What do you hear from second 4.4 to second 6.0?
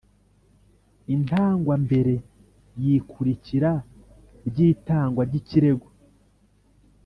ryitangwa ry ikirego